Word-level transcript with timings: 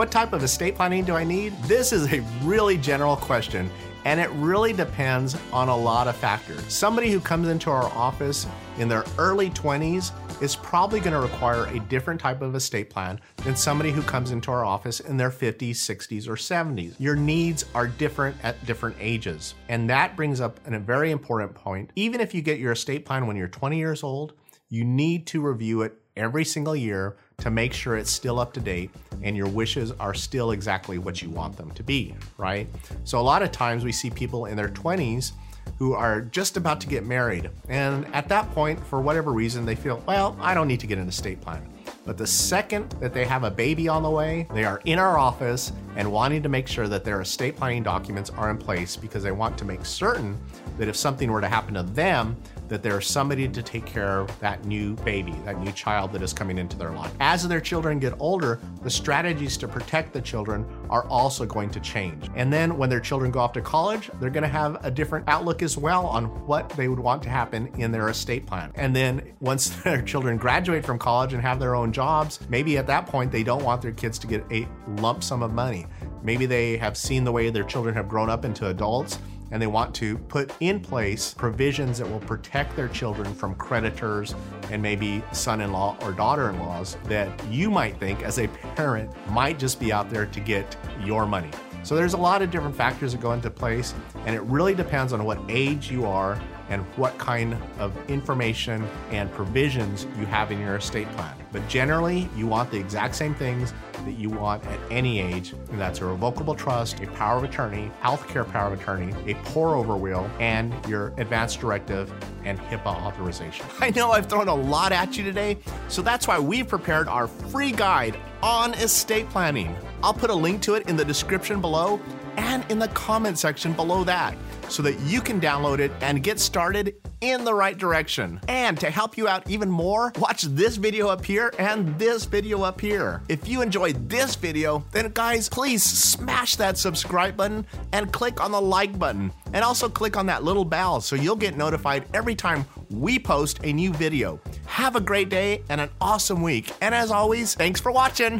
What 0.00 0.10
type 0.10 0.32
of 0.32 0.42
estate 0.42 0.76
planning 0.76 1.04
do 1.04 1.14
I 1.14 1.24
need? 1.24 1.52
This 1.64 1.92
is 1.92 2.10
a 2.10 2.20
really 2.42 2.78
general 2.78 3.16
question 3.16 3.70
and 4.06 4.18
it 4.18 4.30
really 4.30 4.72
depends 4.72 5.36
on 5.52 5.68
a 5.68 5.76
lot 5.76 6.08
of 6.08 6.16
factors. 6.16 6.72
Somebody 6.72 7.10
who 7.10 7.20
comes 7.20 7.48
into 7.48 7.68
our 7.68 7.84
office 7.92 8.46
in 8.78 8.88
their 8.88 9.04
early 9.18 9.50
20s 9.50 10.10
is 10.40 10.56
probably 10.56 11.00
going 11.00 11.12
to 11.12 11.20
require 11.20 11.66
a 11.66 11.80
different 11.80 12.18
type 12.18 12.40
of 12.40 12.54
estate 12.54 12.88
plan 12.88 13.20
than 13.44 13.54
somebody 13.54 13.90
who 13.90 14.00
comes 14.00 14.30
into 14.30 14.50
our 14.50 14.64
office 14.64 15.00
in 15.00 15.18
their 15.18 15.28
50s, 15.28 15.72
60s, 15.72 16.26
or 16.26 16.36
70s. 16.36 16.94
Your 16.98 17.14
needs 17.14 17.66
are 17.74 17.86
different 17.86 18.38
at 18.42 18.64
different 18.64 18.96
ages. 18.98 19.54
And 19.68 19.90
that 19.90 20.16
brings 20.16 20.40
up 20.40 20.60
a 20.66 20.78
very 20.78 21.10
important 21.10 21.52
point. 21.52 21.90
Even 21.94 22.22
if 22.22 22.32
you 22.32 22.40
get 22.40 22.58
your 22.58 22.72
estate 22.72 23.04
plan 23.04 23.26
when 23.26 23.36
you're 23.36 23.48
20 23.48 23.76
years 23.76 24.02
old, 24.02 24.32
you 24.70 24.82
need 24.82 25.26
to 25.26 25.42
review 25.42 25.82
it 25.82 25.99
every 26.16 26.44
single 26.44 26.76
year 26.76 27.16
to 27.38 27.50
make 27.50 27.72
sure 27.72 27.96
it's 27.96 28.10
still 28.10 28.38
up 28.38 28.52
to 28.52 28.60
date 28.60 28.90
and 29.22 29.36
your 29.36 29.48
wishes 29.48 29.92
are 29.92 30.14
still 30.14 30.50
exactly 30.50 30.98
what 30.98 31.22
you 31.22 31.30
want 31.30 31.56
them 31.56 31.70
to 31.72 31.82
be, 31.82 32.14
right? 32.38 32.68
So 33.04 33.18
a 33.18 33.22
lot 33.22 33.42
of 33.42 33.52
times 33.52 33.84
we 33.84 33.92
see 33.92 34.10
people 34.10 34.46
in 34.46 34.56
their 34.56 34.68
20s 34.68 35.32
who 35.78 35.94
are 35.94 36.20
just 36.20 36.56
about 36.56 36.80
to 36.80 36.86
get 36.86 37.06
married. 37.06 37.50
And 37.68 38.06
at 38.14 38.28
that 38.28 38.50
point, 38.52 38.84
for 38.86 39.00
whatever 39.00 39.32
reason, 39.32 39.64
they 39.64 39.74
feel, 39.74 40.02
well, 40.06 40.36
I 40.40 40.52
don't 40.52 40.68
need 40.68 40.80
to 40.80 40.86
get 40.86 40.98
an 40.98 41.08
estate 41.08 41.40
plan. 41.40 41.66
But 42.04 42.18
the 42.18 42.26
second 42.26 42.90
that 43.00 43.14
they 43.14 43.24
have 43.24 43.44
a 43.44 43.50
baby 43.50 43.88
on 43.88 44.02
the 44.02 44.10
way, 44.10 44.46
they 44.52 44.64
are 44.64 44.80
in 44.84 44.98
our 44.98 45.18
office 45.18 45.72
and 45.96 46.10
wanting 46.10 46.42
to 46.42 46.48
make 46.48 46.66
sure 46.66 46.88
that 46.88 47.04
their 47.04 47.20
estate 47.20 47.56
planning 47.56 47.82
documents 47.82 48.30
are 48.30 48.50
in 48.50 48.58
place 48.58 48.96
because 48.96 49.22
they 49.22 49.32
want 49.32 49.56
to 49.58 49.64
make 49.64 49.84
certain 49.84 50.38
that 50.78 50.88
if 50.88 50.96
something 50.96 51.30
were 51.30 51.40
to 51.40 51.48
happen 51.48 51.74
to 51.74 51.82
them, 51.82 52.36
that 52.70 52.82
there's 52.82 53.06
somebody 53.06 53.48
to 53.48 53.62
take 53.62 53.84
care 53.84 54.20
of 54.20 54.40
that 54.40 54.64
new 54.64 54.94
baby, 54.96 55.34
that 55.44 55.60
new 55.60 55.72
child 55.72 56.12
that 56.12 56.22
is 56.22 56.32
coming 56.32 56.56
into 56.56 56.78
their 56.78 56.92
life. 56.92 57.12
As 57.20 57.46
their 57.46 57.60
children 57.60 57.98
get 57.98 58.14
older, 58.20 58.60
the 58.82 58.88
strategies 58.88 59.56
to 59.58 59.68
protect 59.68 60.12
the 60.12 60.20
children 60.20 60.64
are 60.88 61.04
also 61.08 61.44
going 61.44 61.68
to 61.70 61.80
change. 61.80 62.30
And 62.36 62.52
then 62.52 62.78
when 62.78 62.88
their 62.88 63.00
children 63.00 63.32
go 63.32 63.40
off 63.40 63.52
to 63.54 63.60
college, 63.60 64.08
they're 64.20 64.30
going 64.30 64.44
to 64.44 64.48
have 64.48 64.82
a 64.84 64.90
different 64.90 65.28
outlook 65.28 65.62
as 65.62 65.76
well 65.76 66.06
on 66.06 66.26
what 66.46 66.70
they 66.70 66.86
would 66.86 67.00
want 67.00 67.22
to 67.24 67.28
happen 67.28 67.66
in 67.76 67.90
their 67.90 68.08
estate 68.08 68.46
plan. 68.46 68.70
And 68.76 68.94
then 68.94 69.34
once 69.40 69.68
their 69.82 70.00
children 70.00 70.36
graduate 70.36 70.86
from 70.86 70.98
college 70.98 71.32
and 71.32 71.42
have 71.42 71.58
their 71.58 71.74
own 71.74 71.92
jobs, 71.92 72.38
maybe 72.48 72.78
at 72.78 72.86
that 72.86 73.06
point 73.06 73.32
they 73.32 73.42
don't 73.42 73.64
want 73.64 73.82
their 73.82 73.92
kids 73.92 74.16
to 74.20 74.28
get 74.28 74.44
a 74.52 74.68
lump 74.98 75.24
sum 75.24 75.42
of 75.42 75.52
money. 75.52 75.86
Maybe 76.22 76.46
they 76.46 76.76
have 76.76 76.96
seen 76.96 77.24
the 77.24 77.32
way 77.32 77.50
their 77.50 77.64
children 77.64 77.94
have 77.96 78.08
grown 78.08 78.30
up 78.30 78.44
into 78.44 78.68
adults 78.68 79.18
and 79.50 79.60
they 79.60 79.66
want 79.66 79.94
to 79.96 80.16
put 80.18 80.52
in 80.60 80.80
place 80.80 81.34
provisions 81.34 81.98
that 81.98 82.08
will 82.08 82.20
protect 82.20 82.76
their 82.76 82.88
children 82.88 83.34
from 83.34 83.54
creditors 83.54 84.34
and 84.70 84.80
maybe 84.80 85.22
son 85.32 85.60
in 85.60 85.72
law 85.72 85.96
or 86.02 86.12
daughter 86.12 86.50
in 86.50 86.58
laws 86.58 86.96
that 87.04 87.28
you 87.46 87.70
might 87.70 87.98
think 87.98 88.22
as 88.22 88.38
a 88.38 88.48
parent 88.76 89.10
might 89.30 89.58
just 89.58 89.80
be 89.80 89.92
out 89.92 90.10
there 90.10 90.26
to 90.26 90.40
get 90.40 90.76
your 91.04 91.26
money. 91.26 91.50
So 91.82 91.96
there's 91.96 92.12
a 92.12 92.18
lot 92.18 92.42
of 92.42 92.50
different 92.50 92.76
factors 92.76 93.12
that 93.12 93.20
go 93.20 93.32
into 93.32 93.50
place, 93.50 93.94
and 94.26 94.34
it 94.34 94.42
really 94.42 94.74
depends 94.74 95.12
on 95.12 95.24
what 95.24 95.38
age 95.48 95.90
you 95.90 96.04
are 96.04 96.40
and 96.68 96.82
what 96.96 97.16
kind 97.18 97.56
of 97.78 97.92
information 98.08 98.86
and 99.10 99.30
provisions 99.32 100.06
you 100.18 100.26
have 100.26 100.52
in 100.52 100.60
your 100.60 100.76
estate 100.76 101.10
plan. 101.12 101.34
But 101.52 101.66
generally, 101.68 102.28
you 102.36 102.46
want 102.46 102.70
the 102.70 102.78
exact 102.78 103.16
same 103.16 103.34
things 103.34 103.74
that 104.04 104.12
you 104.12 104.30
want 104.30 104.64
at 104.66 104.78
any 104.90 105.20
age, 105.20 105.52
and 105.70 105.80
that's 105.80 106.00
a 106.00 106.04
revocable 106.04 106.54
trust, 106.54 107.00
a 107.00 107.06
power 107.08 107.38
of 107.38 107.44
attorney, 107.44 107.90
healthcare 108.02 108.50
power 108.50 108.72
of 108.72 108.80
attorney, 108.80 109.12
a 109.26 109.34
pour 109.46 109.74
over 109.74 109.96
will, 109.96 110.30
and 110.38 110.72
your 110.86 111.08
advance 111.16 111.56
directive 111.56 112.12
and 112.44 112.58
HIPAA 112.58 112.86
authorization. 113.02 113.66
I 113.80 113.90
know 113.90 114.12
I've 114.12 114.26
thrown 114.26 114.48
a 114.48 114.54
lot 114.54 114.92
at 114.92 115.18
you 115.18 115.24
today, 115.24 115.58
so 115.88 116.02
that's 116.02 116.28
why 116.28 116.38
we've 116.38 116.68
prepared 116.68 117.08
our 117.08 117.26
free 117.26 117.72
guide 117.72 118.16
on 118.42 118.74
estate 118.74 119.28
planning. 119.30 119.76
I'll 120.02 120.14
put 120.14 120.30
a 120.30 120.34
link 120.34 120.62
to 120.62 120.74
it 120.74 120.88
in 120.88 120.96
the 120.96 121.04
description 121.04 121.60
below 121.60 122.00
and 122.36 122.64
in 122.70 122.78
the 122.78 122.88
comment 122.88 123.38
section 123.38 123.72
below 123.72 124.04
that 124.04 124.34
so 124.68 124.82
that 124.82 124.98
you 125.00 125.20
can 125.20 125.40
download 125.40 125.78
it 125.78 125.90
and 126.00 126.22
get 126.22 126.38
started 126.38 126.94
in 127.20 127.44
the 127.44 127.52
right 127.52 127.76
direction. 127.76 128.40
And 128.48 128.78
to 128.80 128.90
help 128.90 129.18
you 129.18 129.28
out 129.28 129.48
even 129.50 129.68
more, 129.68 130.12
watch 130.18 130.42
this 130.42 130.76
video 130.76 131.08
up 131.08 131.24
here 131.24 131.52
and 131.58 131.98
this 131.98 132.24
video 132.24 132.62
up 132.62 132.80
here. 132.80 133.22
If 133.28 133.48
you 133.48 133.62
enjoyed 133.62 134.08
this 134.08 134.36
video, 134.36 134.84
then 134.92 135.10
guys, 135.12 135.48
please 135.48 135.82
smash 135.82 136.56
that 136.56 136.78
subscribe 136.78 137.36
button 137.36 137.66
and 137.92 138.12
click 138.12 138.40
on 138.40 138.52
the 138.52 138.60
like 138.60 138.98
button. 138.98 139.32
And 139.52 139.64
also 139.64 139.88
click 139.88 140.16
on 140.16 140.26
that 140.26 140.44
little 140.44 140.64
bell 140.64 141.00
so 141.00 141.16
you'll 141.16 141.36
get 141.36 141.56
notified 141.56 142.04
every 142.14 142.34
time 142.34 142.64
we 142.88 143.18
post 143.18 143.60
a 143.64 143.72
new 143.72 143.92
video. 143.92 144.40
Have 144.80 144.96
a 144.96 145.00
great 145.00 145.28
day 145.28 145.60
and 145.68 145.78
an 145.78 145.90
awesome 146.00 146.40
week. 146.40 146.72
And 146.80 146.94
as 146.94 147.10
always, 147.10 147.54
thanks 147.54 147.82
for 147.82 147.92
watching. 147.92 148.38